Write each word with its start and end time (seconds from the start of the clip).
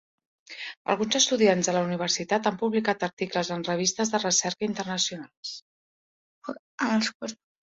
Alguns 0.93 1.17
estudiants 1.17 1.67
de 1.69 1.75
la 1.75 1.83
Universitat 1.87 2.49
han 2.51 2.57
publicat 2.63 3.05
articles 3.09 3.51
en 3.57 3.67
revistes 3.69 4.13
de 4.15 4.21
recerca 4.25 4.69
internacionals. 4.69 5.53